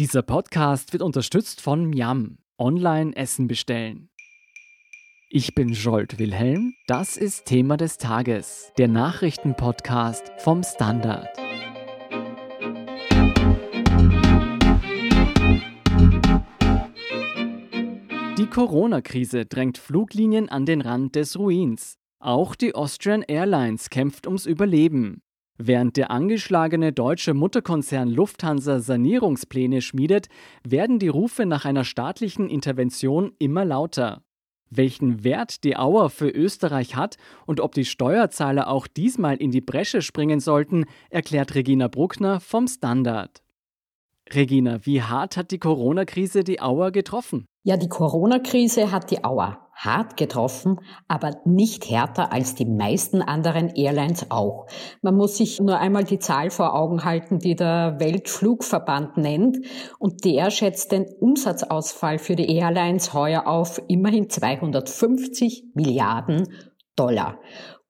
[0.00, 2.38] Dieser Podcast wird unterstützt von Miam.
[2.58, 4.10] Online Essen bestellen.
[5.30, 6.74] Ich bin Jolt Wilhelm.
[6.88, 11.28] Das ist Thema des Tages, der Nachrichtenpodcast vom Standard.
[18.36, 21.98] Die Corona-Krise drängt Fluglinien an den Rand des Ruins.
[22.18, 25.23] Auch die Austrian Airlines kämpft ums Überleben.
[25.56, 30.28] Während der angeschlagene deutsche Mutterkonzern Lufthansa Sanierungspläne schmiedet,
[30.66, 34.22] werden die Rufe nach einer staatlichen Intervention immer lauter.
[34.70, 39.60] Welchen Wert die Auer für Österreich hat und ob die Steuerzahler auch diesmal in die
[39.60, 43.40] Bresche springen sollten, erklärt Regina Bruckner vom Standard.
[44.32, 47.46] Regina, wie hart hat die Corona-Krise die Auer getroffen?
[47.62, 53.70] Ja, die Corona-Krise hat die Auer hart getroffen, aber nicht härter als die meisten anderen
[53.70, 54.66] Airlines auch.
[55.02, 59.58] Man muss sich nur einmal die Zahl vor Augen halten, die der Weltflugverband nennt.
[59.98, 66.48] Und der schätzt den Umsatzausfall für die Airlines heuer auf immerhin 250 Milliarden
[66.96, 67.38] Dollar.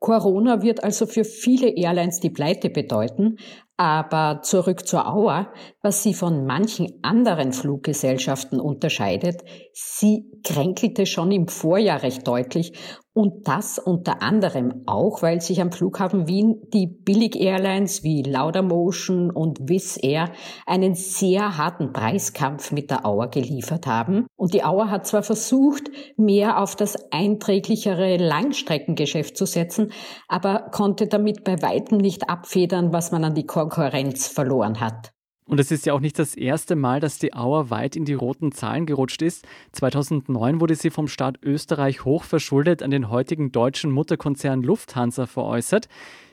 [0.04, 3.38] Corona wird also für viele Airlines die Pleite bedeuten,
[3.76, 11.48] aber zurück zur Auer, was sie von manchen anderen Fluggesellschaften unterscheidet, sie kränkelte schon im
[11.48, 12.72] Vorjahr recht deutlich
[13.14, 19.68] und das unter anderem auch, weil sich am Flughafen Wien die Billig-Airlines wie Laudamotion und
[19.68, 20.32] Wizz Air
[20.66, 24.26] einen sehr harten Preiskampf mit der Auer geliefert haben.
[24.36, 29.92] Und die Auer hat zwar versucht, mehr auf das einträglichere Langstreckengeschäft zu setzen,
[30.26, 35.13] aber konnte damit bei weitem nicht abfedern, was man an die Konkurrenz verloren hat.
[35.46, 38.14] Und es ist ja auch nicht das erste Mal, dass die Auer weit in die
[38.14, 39.46] roten Zahlen gerutscht ist.
[39.72, 45.88] 2009 wurde sie vom Staat Österreich hochverschuldet an den heutigen deutschen Mutterkonzern Lufthansa veräußert.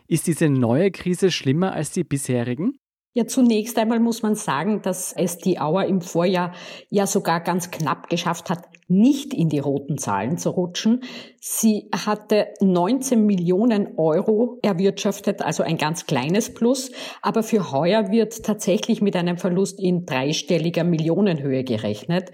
[0.07, 2.77] Ist diese neue Krise schlimmer als die bisherigen?
[3.13, 6.53] Ja, zunächst einmal muss man sagen, dass es die Auer im Vorjahr
[6.89, 11.01] ja sogar ganz knapp geschafft hat, nicht in die roten Zahlen zu rutschen.
[11.41, 16.91] Sie hatte 19 Millionen Euro erwirtschaftet, also ein ganz kleines Plus.
[17.21, 22.31] Aber für heuer wird tatsächlich mit einem Verlust in dreistelliger Millionenhöhe gerechnet.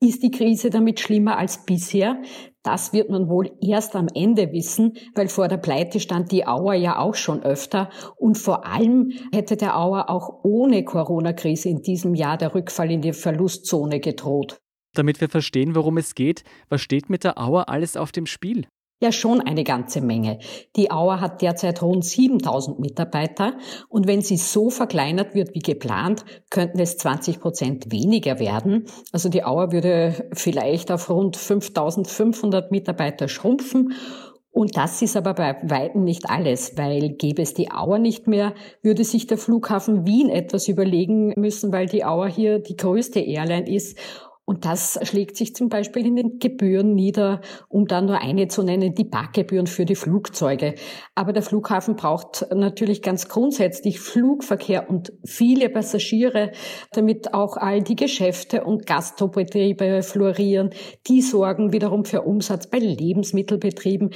[0.00, 2.22] Ist die Krise damit schlimmer als bisher?
[2.64, 6.72] Das wird man wohl erst am Ende wissen, weil vor der Pleite stand die Auer
[6.72, 12.14] ja auch schon öfter und vor allem hätte der Auer auch ohne Corona-Krise in diesem
[12.14, 14.56] Jahr der Rückfall in die Verlustzone gedroht.
[14.94, 18.66] Damit wir verstehen, worum es geht, was steht mit der Auer alles auf dem Spiel?
[19.00, 20.38] Ja, schon eine ganze Menge.
[20.76, 23.54] Die Auer hat derzeit rund 7000 Mitarbeiter
[23.88, 28.86] und wenn sie so verkleinert wird wie geplant, könnten es 20 Prozent weniger werden.
[29.12, 33.92] Also die Auer würde vielleicht auf rund 5500 Mitarbeiter schrumpfen
[34.54, 38.54] und das ist aber bei Weitem nicht alles, weil gäbe es die Auer nicht mehr,
[38.82, 43.68] würde sich der Flughafen Wien etwas überlegen müssen, weil die Auer hier die größte Airline
[43.68, 43.98] ist
[44.46, 48.62] und das schlägt sich zum Beispiel in den Gebühren nieder, um da nur eine zu
[48.62, 50.74] nennen, die Parkgebühren für die Flugzeuge.
[51.14, 56.52] Aber der Flughafen braucht natürlich ganz grundsätzlich Flugverkehr und viele Passagiere,
[56.92, 60.70] damit auch all die Geschäfte und Gastrobetriebe florieren.
[61.06, 64.10] Die sorgen wiederum für Umsatz bei Lebensmittelbetrieben,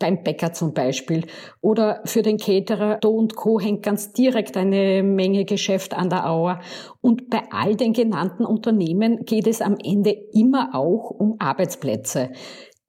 [0.00, 1.26] beim Bäcker zum Beispiel.
[1.60, 3.60] Oder für den Caterer Do und Co.
[3.60, 6.60] hängt ganz direkt eine Menge Geschäft an der Auer.
[7.00, 12.30] Und bei all den genannten Unternehmen geht es am Ende immer auch um Arbeitsplätze.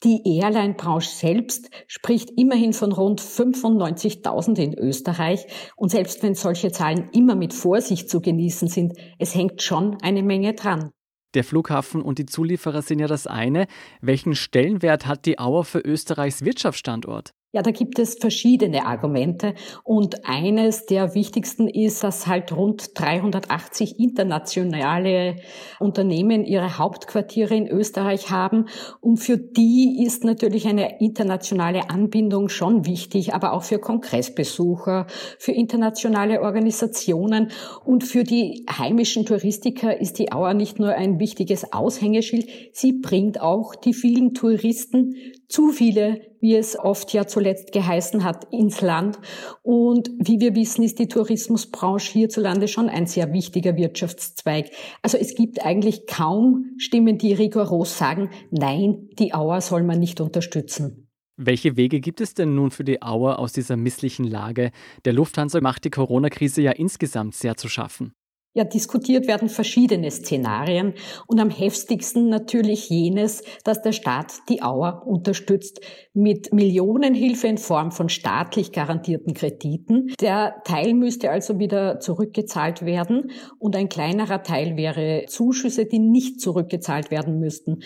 [0.03, 5.45] Die Airline-Branche selbst spricht immerhin von rund 95.000 in Österreich.
[5.75, 10.23] Und selbst wenn solche Zahlen immer mit Vorsicht zu genießen sind, es hängt schon eine
[10.23, 10.91] Menge dran.
[11.34, 13.68] Der Flughafen und die Zulieferer sind ja das eine.
[14.02, 17.34] Welchen Stellenwert hat die Auer für Österreichs Wirtschaftsstandort?
[17.53, 19.56] Ja, da gibt es verschiedene Argumente.
[19.84, 25.35] Und eines der wichtigsten ist, dass halt rund 380 internationale
[25.78, 28.67] Unternehmen ihre Hauptquartiere in Österreich haben.
[29.01, 35.07] Und für die ist natürlich eine internationale Anbindung schon wichtig, aber auch für Kongressbesucher,
[35.38, 37.51] für internationale Organisationen.
[37.84, 43.41] Und für die heimischen Touristiker ist die Auer nicht nur ein wichtiges Aushängeschild, sie bringt
[43.41, 45.16] auch die vielen Touristen
[45.52, 49.20] zu viele wie es oft ja zuletzt geheißen hat, ins Land.
[49.62, 54.72] Und wie wir wissen, ist die Tourismusbranche hierzulande schon ein sehr wichtiger Wirtschaftszweig.
[55.02, 60.20] Also es gibt eigentlich kaum Stimmen, die rigoros sagen, nein, die Auer soll man nicht
[60.20, 61.08] unterstützen.
[61.38, 64.72] Welche Wege gibt es denn nun für die Auer aus dieser misslichen Lage?
[65.06, 68.14] Der Lufthansa macht die Corona-Krise ja insgesamt sehr zu schaffen.
[68.53, 70.94] Ja, diskutiert werden verschiedene Szenarien
[71.26, 75.80] und am heftigsten natürlich jenes, dass der Staat die Auer unterstützt
[76.14, 80.14] mit Millionenhilfe in Form von staatlich garantierten Krediten.
[80.20, 86.42] Der Teil müsste also wieder zurückgezahlt werden und ein kleinerer Teil wäre Zuschüsse, die nicht
[86.42, 87.80] zurückgezahlt werden müssten.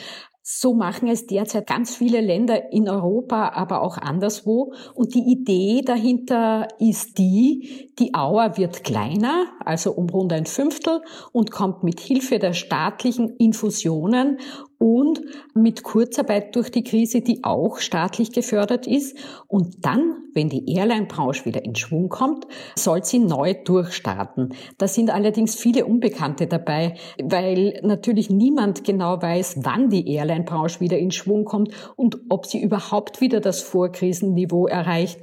[0.47, 4.73] So machen es derzeit ganz viele Länder in Europa, aber auch anderswo.
[4.93, 11.01] Und die Idee dahinter ist die, die Auer wird kleiner, also um rund ein Fünftel
[11.31, 14.37] und kommt mit Hilfe der staatlichen Infusionen
[14.77, 15.21] und
[15.53, 19.17] mit Kurzarbeit durch die Krise, die auch staatlich gefördert ist.
[19.47, 22.45] Und dann, wenn die Airline-Branche wieder in Schwung kommt,
[22.75, 24.53] soll sie neu durchstarten.
[24.77, 30.97] Da sind allerdings viele Unbekannte dabei, weil natürlich niemand genau weiß, wann die Airline-Branche wieder
[30.97, 35.19] in Schwung kommt und ob sie überhaupt wieder das Vorkrisenniveau erreicht.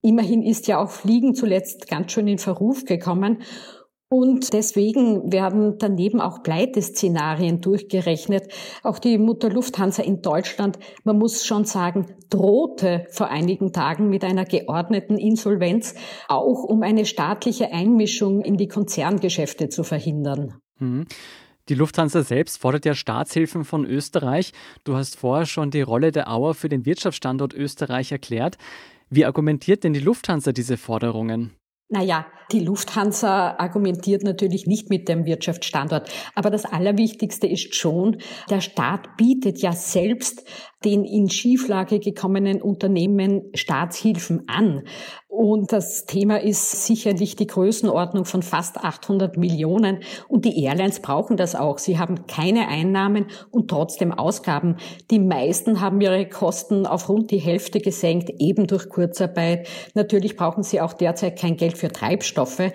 [0.00, 3.38] Immerhin ist ja auch Fliegen zuletzt ganz schön in Verruf gekommen.
[4.10, 8.50] Und deswegen werden daneben auch Pleiteszenarien durchgerechnet.
[8.82, 14.24] Auch die Mutter Lufthansa in Deutschland, man muss schon sagen, drohte vor einigen Tagen mit
[14.24, 15.94] einer geordneten Insolvenz,
[16.26, 20.54] auch um eine staatliche Einmischung in die Konzerngeschäfte zu verhindern.
[20.78, 21.06] Mhm.
[21.68, 24.52] Die Lufthansa selbst fordert ja Staatshilfen von Österreich.
[24.84, 28.56] Du hast vorher schon die Rolle der Auer für den Wirtschaftsstandort Österreich erklärt.
[29.10, 31.57] Wie argumentiert denn die Lufthansa diese Forderungen?
[31.90, 36.10] Naja, die Lufthansa argumentiert natürlich nicht mit dem Wirtschaftsstandort.
[36.34, 38.18] Aber das Allerwichtigste ist schon,
[38.50, 40.44] der Staat bietet ja selbst
[40.84, 44.82] den in Schieflage gekommenen Unternehmen Staatshilfen an.
[45.38, 50.00] Und das Thema ist sicherlich die Größenordnung von fast 800 Millionen.
[50.26, 51.78] Und die Airlines brauchen das auch.
[51.78, 54.78] Sie haben keine Einnahmen und trotzdem Ausgaben.
[55.12, 59.68] Die meisten haben ihre Kosten auf rund die Hälfte gesenkt, eben durch Kurzarbeit.
[59.94, 62.72] Natürlich brauchen sie auch derzeit kein Geld für Treibstoffe.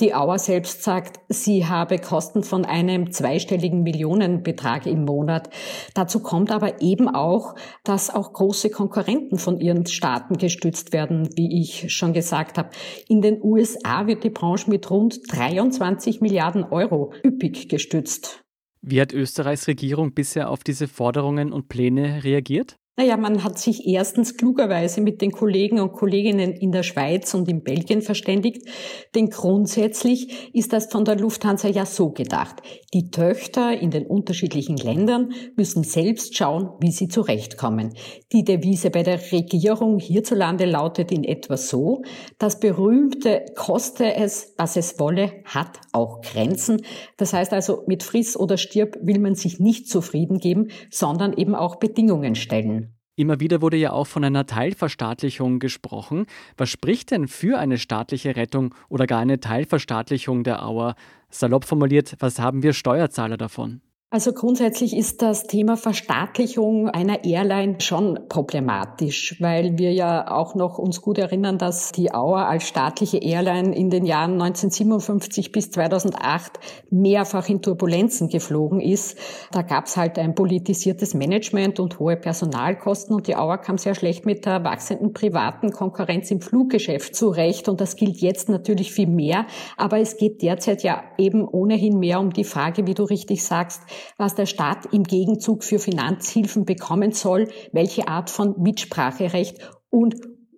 [0.00, 5.50] Die Auer selbst sagt, sie habe Kosten von einem zweistelligen Millionenbetrag im Monat.
[5.94, 7.54] Dazu kommt aber eben auch,
[7.84, 12.70] dass auch große Konkurrenten von ihren Staaten gestützt werden, wie ich schon gesagt habe.
[13.06, 18.42] In den USA wird die Branche mit rund 23 Milliarden Euro üppig gestützt.
[18.82, 22.78] Wie hat Österreichs Regierung bisher auf diese Forderungen und Pläne reagiert?
[22.96, 27.48] Naja, man hat sich erstens klugerweise mit den Kollegen und Kolleginnen in der Schweiz und
[27.48, 28.68] in Belgien verständigt,
[29.16, 32.62] denn grundsätzlich ist das von der Lufthansa ja so gedacht.
[32.92, 37.94] Die Töchter in den unterschiedlichen Ländern müssen selbst schauen, wie sie zurechtkommen.
[38.30, 42.02] Die Devise bei der Regierung hierzulande lautet in etwa so,
[42.38, 46.82] das berühmte koste es, was es wolle, hat auch Grenzen.
[47.16, 51.56] Das heißt also, mit Friss oder Stirb will man sich nicht zufrieden geben, sondern eben
[51.56, 52.83] auch Bedingungen stellen.
[53.16, 56.26] Immer wieder wurde ja auch von einer Teilverstaatlichung gesprochen.
[56.56, 60.96] Was spricht denn für eine staatliche Rettung oder gar eine Teilverstaatlichung der Auer?
[61.30, 63.82] Salopp formuliert, was haben wir Steuerzahler davon?
[64.14, 70.78] Also grundsätzlich ist das Thema Verstaatlichung einer Airline schon problematisch, weil wir ja auch noch
[70.78, 76.60] uns gut erinnern, dass die Auer als staatliche Airline in den Jahren 1957 bis 2008
[76.90, 79.18] mehrfach in Turbulenzen geflogen ist.
[79.50, 83.96] Da gab es halt ein politisiertes Management und hohe Personalkosten und die Auer kam sehr
[83.96, 89.08] schlecht mit der wachsenden privaten Konkurrenz im Fluggeschäft zurecht und das gilt jetzt natürlich viel
[89.08, 89.46] mehr.
[89.76, 93.82] Aber es geht derzeit ja eben ohnehin mehr um die Frage, wie du richtig sagst,
[94.16, 99.58] was der Staat im Gegenzug für Finanzhilfen bekommen soll, welche Art von Mitspracherecht
[99.90, 100.16] und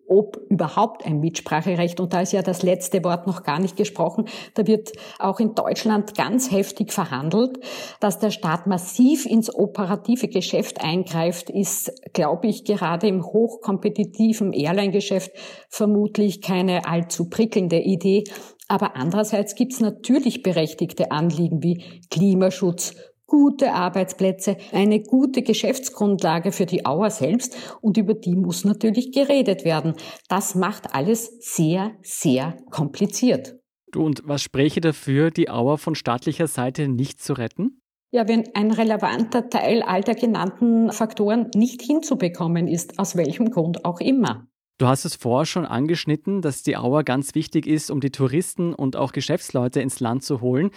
[0.09, 4.27] ob überhaupt ein Mitspracherecht, und da ist ja das letzte Wort noch gar nicht gesprochen,
[4.55, 7.59] da wird auch in Deutschland ganz heftig verhandelt.
[8.01, 15.33] Dass der Staat massiv ins operative Geschäft eingreift, ist, glaube ich, gerade im hochkompetitiven Airline-Geschäft
[15.69, 18.25] vermutlich keine allzu prickelnde Idee.
[18.69, 22.95] Aber andererseits gibt es natürlich berechtigte Anliegen wie Klimaschutz,
[23.27, 29.65] gute Arbeitsplätze, eine gute Geschäftsgrundlage für die Auer selbst und über die muss natürlich geredet
[29.65, 29.95] werden.
[30.29, 33.57] Das macht alles sehr, sehr kompliziert.
[33.93, 37.81] Du, und was spräche dafür, die Auer von staatlicher Seite nicht zu retten?
[38.13, 43.85] Ja, wenn ein relevanter Teil all der genannten Faktoren nicht hinzubekommen ist, aus welchem Grund
[43.85, 44.47] auch immer.
[44.79, 48.75] Du hast es vorher schon angeschnitten, dass die Auer ganz wichtig ist, um die Touristen
[48.75, 50.71] und auch Geschäftsleute ins Land zu holen.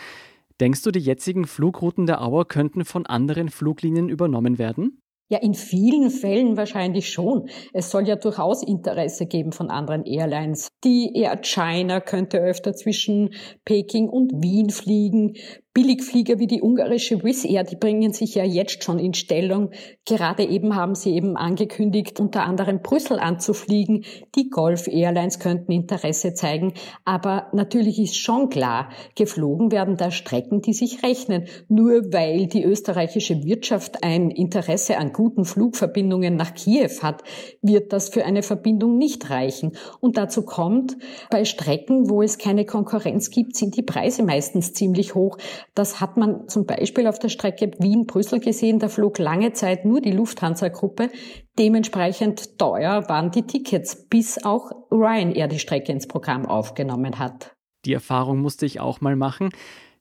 [0.60, 5.02] Denkst du, die jetzigen Flugrouten der Auer könnten von anderen Fluglinien übernommen werden?
[5.32, 7.50] Ja, in vielen Fällen wahrscheinlich schon.
[7.72, 10.70] Es soll ja durchaus Interesse geben von anderen Airlines.
[10.84, 15.36] Die Air China könnte öfter zwischen Peking und Wien fliegen.
[15.80, 19.70] Billigflieger wie die ungarische Wizz Air, die bringen sich ja jetzt schon in Stellung.
[20.06, 24.04] Gerade eben haben sie eben angekündigt, unter anderem Brüssel anzufliegen.
[24.36, 26.74] Die Golf Airlines könnten Interesse zeigen.
[27.06, 31.46] Aber natürlich ist schon klar, geflogen werden da Strecken, die sich rechnen.
[31.70, 37.24] Nur weil die österreichische Wirtschaft ein Interesse an guten Flugverbindungen nach Kiew hat,
[37.62, 39.78] wird das für eine Verbindung nicht reichen.
[40.02, 40.98] Und dazu kommt,
[41.30, 45.38] bei Strecken, wo es keine Konkurrenz gibt, sind die Preise meistens ziemlich hoch.
[45.76, 48.80] Das hat man zum Beispiel auf der Strecke Wien-Brüssel gesehen.
[48.80, 51.10] Da flog lange Zeit nur die Lufthansa-Gruppe.
[51.58, 57.54] Dementsprechend teuer waren die Tickets, bis auch Ryanair die Strecke ins Programm aufgenommen hat.
[57.86, 59.50] Die Erfahrung musste ich auch mal machen.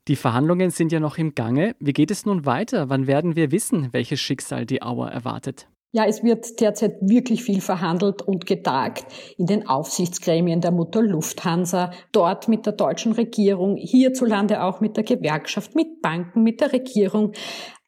[0.09, 1.77] Die Verhandlungen sind ja noch im Gange.
[1.81, 2.89] Wie geht es nun weiter?
[2.89, 5.69] Wann werden wir wissen, welches Schicksal die Auer erwartet?
[5.91, 9.07] Ja, es wird derzeit wirklich viel verhandelt und getagt
[9.39, 15.05] in den Aufsichtsgremien der Mutter Lufthansa, dort mit der deutschen Regierung, hierzulande auch mit der
[15.05, 17.33] Gewerkschaft, mit Banken, mit der Regierung.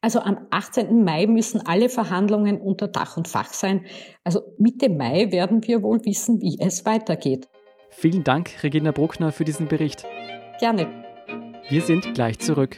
[0.01, 1.03] Also am 18.
[1.03, 3.85] Mai müssen alle Verhandlungen unter Dach und Fach sein.
[4.23, 7.49] Also Mitte Mai werden wir wohl wissen, wie es weitergeht.
[7.91, 10.05] Vielen Dank, Regina Bruckner, für diesen Bericht.
[10.59, 10.87] Gerne.
[11.69, 12.77] Wir sind gleich zurück.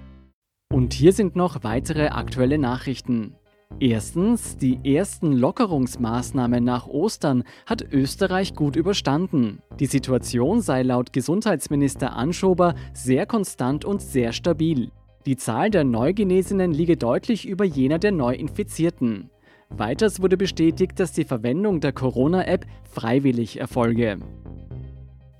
[0.71, 3.35] Und hier sind noch weitere aktuelle Nachrichten.
[3.81, 9.61] Erstens, die ersten Lockerungsmaßnahmen nach Ostern hat Österreich gut überstanden.
[9.81, 14.91] Die Situation sei laut Gesundheitsminister Anschober sehr konstant und sehr stabil.
[15.25, 19.29] Die Zahl der Neugenesenen liege deutlich über jener der Neuinfizierten.
[19.69, 24.19] Weiters wurde bestätigt, dass die Verwendung der Corona-App freiwillig erfolge.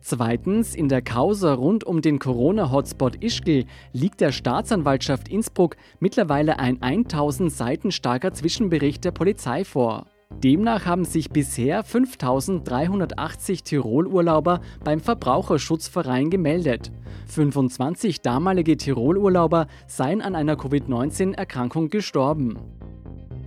[0.02, 6.82] Zweitens, in der Causa rund um den Corona-Hotspot Ischgl liegt der Staatsanwaltschaft Innsbruck mittlerweile ein
[6.82, 10.08] 1000 Seiten starker Zwischenbericht der Polizei vor.
[10.44, 16.92] Demnach haben sich bisher 5380 Tirolurlauber beim Verbraucherschutzverein gemeldet.
[17.28, 22.58] 25 damalige Tirolurlauber seien an einer Covid-19-Erkrankung gestorben.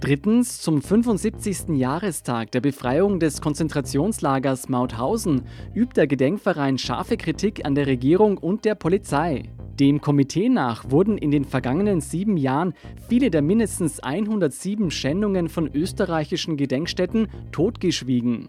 [0.01, 1.77] Drittens, zum 75.
[1.77, 5.43] Jahrestag der Befreiung des Konzentrationslagers Mauthausen
[5.75, 9.45] übt der Gedenkverein scharfe Kritik an der Regierung und der Polizei.
[9.81, 12.75] Dem Komitee nach wurden in den vergangenen sieben Jahren
[13.09, 18.49] viele der mindestens 107 Schändungen von österreichischen Gedenkstätten totgeschwiegen.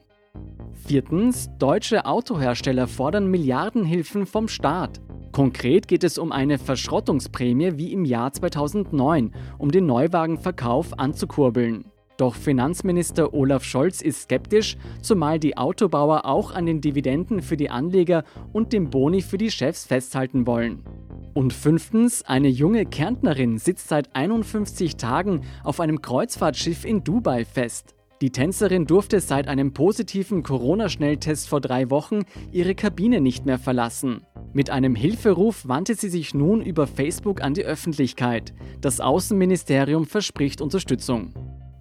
[0.74, 5.02] Viertens, deutsche Autohersteller fordern Milliardenhilfen vom Staat.
[5.36, 11.84] Konkret geht es um eine Verschrottungsprämie wie im Jahr 2009, um den Neuwagenverkauf anzukurbeln.
[12.16, 17.70] Doch Finanzminister Olaf Scholz ist skeptisch, zumal die Autobauer auch an den Dividenden für die
[17.70, 18.24] Anleger
[18.54, 20.86] und dem Boni für die Chefs festhalten wollen.
[21.34, 27.95] Und fünftens, eine junge Kärntnerin sitzt seit 51 Tagen auf einem Kreuzfahrtschiff in Dubai fest.
[28.22, 34.26] Die Tänzerin durfte seit einem positiven Corona-Schnelltest vor drei Wochen ihre Kabine nicht mehr verlassen.
[34.54, 38.54] Mit einem Hilferuf wandte sie sich nun über Facebook an die Öffentlichkeit.
[38.80, 41.34] Das Außenministerium verspricht Unterstützung.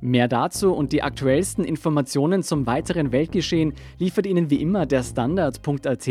[0.04, 6.10] Mehr dazu und die aktuellsten Informationen zum weiteren Weltgeschehen liefert Ihnen wie immer der Standard.at.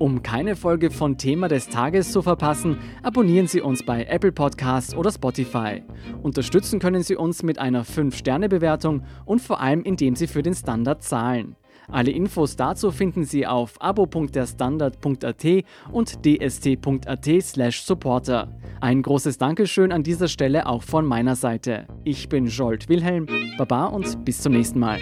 [0.00, 4.92] Um keine Folge von Thema des Tages zu verpassen, abonnieren Sie uns bei Apple Podcasts
[4.92, 5.84] oder Spotify.
[6.20, 11.04] Unterstützen können Sie uns mit einer 5-Sterne-Bewertung und vor allem indem Sie für den Standard
[11.04, 11.54] zahlen.
[11.90, 15.46] Alle Infos dazu finden Sie auf abo.derstandard.at
[15.90, 18.54] und dst.at/supporter.
[18.80, 21.86] Ein großes Dankeschön an dieser Stelle auch von meiner Seite.
[22.04, 23.26] Ich bin Jolt Wilhelm,
[23.56, 25.00] Baba und bis zum nächsten Mal.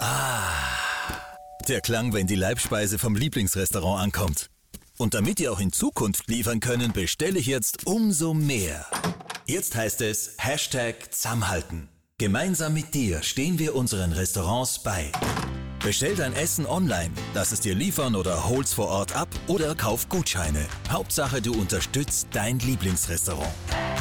[0.00, 0.50] Ah,
[1.68, 4.50] der Klang, wenn die Leibspeise vom Lieblingsrestaurant ankommt.
[4.98, 8.84] Und damit ihr auch in Zukunft liefern können, bestelle ich jetzt umso mehr.
[9.48, 11.88] Jetzt heißt es Hashtag Zusammenhalten.
[12.18, 15.12] Gemeinsam mit dir stehen wir unseren Restaurants bei.
[15.84, 20.08] Bestell dein Essen online, lass es dir liefern oder hol's vor Ort ab oder kauf
[20.08, 20.66] Gutscheine.
[20.90, 23.52] Hauptsache, du unterstützt dein Lieblingsrestaurant.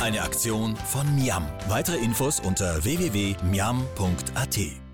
[0.01, 1.47] Eine Aktion von Miam.
[1.67, 4.84] Weitere Infos unter www.miam.at.